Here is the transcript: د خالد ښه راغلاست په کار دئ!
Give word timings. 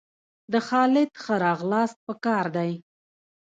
د 0.51 0.53
خالد 0.67 1.09
ښه 1.23 1.33
راغلاست 1.45 1.97
په 2.05 2.13
کار 2.25 2.45
دئ! 2.55 2.71